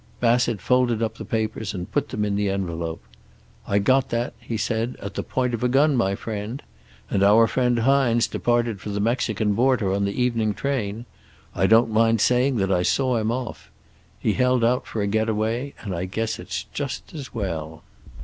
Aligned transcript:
Bassett 0.19 0.61
folded 0.61 1.03
up 1.03 1.19
the 1.19 1.23
papers 1.25 1.75
and 1.75 1.91
put 1.91 2.09
them 2.09 2.25
in 2.25 2.35
the 2.35 2.49
envelope. 2.49 3.03
"I 3.67 3.77
got 3.77 4.09
that," 4.09 4.33
he 4.39 4.57
said, 4.57 4.97
"at 4.99 5.13
the 5.13 5.21
point 5.21 5.53
of 5.53 5.63
a 5.63 5.67
gun, 5.69 5.95
my 5.95 6.15
friend. 6.15 6.63
And 7.11 7.21
our 7.21 7.45
friend 7.45 7.77
Hines 7.77 8.25
departed 8.25 8.81
for 8.81 8.89
the 8.89 8.99
Mexican 8.99 9.53
border 9.53 9.93
on 9.93 10.05
the 10.05 10.19
evening 10.19 10.55
train. 10.55 11.05
I 11.53 11.67
don't 11.67 11.91
mind 11.91 12.19
saying 12.19 12.55
that 12.55 12.71
I 12.71 12.81
saw 12.81 13.17
him 13.17 13.31
off. 13.31 13.69
He 14.17 14.33
held 14.33 14.63
out 14.63 14.87
for 14.87 15.03
a 15.03 15.07
get 15.07 15.29
away, 15.29 15.75
and 15.81 15.93
I 15.93 16.05
guess 16.05 16.39
it's 16.39 16.63
just 16.73 17.13
as 17.13 17.31
well." 17.31 17.83